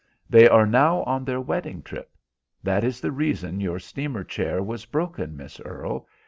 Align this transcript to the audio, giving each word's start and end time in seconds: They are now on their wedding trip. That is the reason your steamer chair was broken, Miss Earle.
They 0.27 0.49
are 0.49 0.65
now 0.65 1.03
on 1.03 1.25
their 1.25 1.39
wedding 1.39 1.83
trip. 1.83 2.15
That 2.63 2.83
is 2.83 3.01
the 3.01 3.11
reason 3.11 3.61
your 3.61 3.77
steamer 3.77 4.23
chair 4.23 4.63
was 4.63 4.85
broken, 4.85 5.37
Miss 5.37 5.59
Earle. 5.59 6.07